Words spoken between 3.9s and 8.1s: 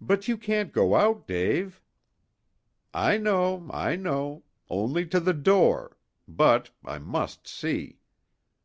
know. Only to the door. But I must see."